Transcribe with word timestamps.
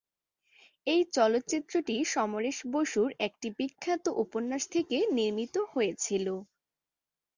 এই 0.87 1.01
চলচ্চিত্রটি 1.15 1.95
সমরেশ 2.13 2.57
বসুর 2.73 3.09
একটি 3.27 3.47
বিখ্যাত 3.57 4.03
উপন্যাস 4.23 4.63
থেকে 4.67 4.97
নির্মিত 5.17 5.55
হয়েছিল। 5.71 6.27